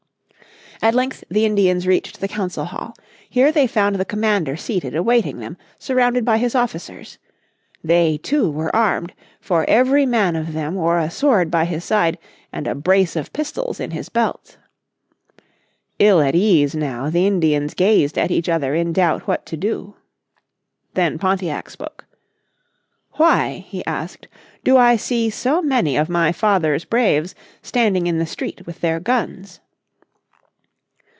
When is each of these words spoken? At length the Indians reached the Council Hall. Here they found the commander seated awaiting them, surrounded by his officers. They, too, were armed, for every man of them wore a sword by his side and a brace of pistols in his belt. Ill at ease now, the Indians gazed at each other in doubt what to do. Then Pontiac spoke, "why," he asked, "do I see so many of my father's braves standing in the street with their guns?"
At 0.83 0.95
length 0.95 1.23
the 1.29 1.45
Indians 1.45 1.85
reached 1.85 2.21
the 2.21 2.27
Council 2.27 2.65
Hall. 2.65 2.95
Here 3.29 3.51
they 3.51 3.67
found 3.67 3.97
the 3.97 4.03
commander 4.03 4.57
seated 4.57 4.95
awaiting 4.95 5.37
them, 5.37 5.55
surrounded 5.77 6.25
by 6.25 6.39
his 6.39 6.55
officers. 6.55 7.19
They, 7.83 8.17
too, 8.17 8.49
were 8.49 8.75
armed, 8.75 9.13
for 9.39 9.63
every 9.69 10.07
man 10.07 10.35
of 10.35 10.53
them 10.53 10.73
wore 10.73 10.97
a 10.97 11.11
sword 11.11 11.51
by 11.51 11.65
his 11.65 11.83
side 11.85 12.17
and 12.51 12.65
a 12.65 12.73
brace 12.73 13.15
of 13.15 13.31
pistols 13.31 13.79
in 13.79 13.91
his 13.91 14.09
belt. 14.09 14.57
Ill 15.99 16.19
at 16.19 16.33
ease 16.33 16.73
now, 16.73 17.11
the 17.11 17.27
Indians 17.27 17.75
gazed 17.75 18.17
at 18.17 18.31
each 18.31 18.49
other 18.49 18.73
in 18.73 18.91
doubt 18.91 19.27
what 19.27 19.45
to 19.45 19.55
do. 19.57 19.93
Then 20.95 21.19
Pontiac 21.19 21.69
spoke, 21.69 22.05
"why," 23.17 23.65
he 23.67 23.85
asked, 23.85 24.27
"do 24.63 24.77
I 24.77 24.95
see 24.95 25.29
so 25.29 25.61
many 25.61 25.95
of 25.95 26.09
my 26.09 26.31
father's 26.31 26.85
braves 26.85 27.35
standing 27.61 28.07
in 28.07 28.17
the 28.17 28.25
street 28.25 28.65
with 28.65 28.81
their 28.81 28.99
guns?" 28.99 29.59